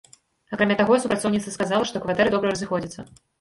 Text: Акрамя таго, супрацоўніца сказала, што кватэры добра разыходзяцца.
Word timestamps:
Акрамя 0.55 0.77
таго, 0.79 0.97
супрацоўніца 1.03 1.53
сказала, 1.57 1.83
што 1.91 2.03
кватэры 2.07 2.33
добра 2.37 2.57
разыходзяцца. 2.57 2.99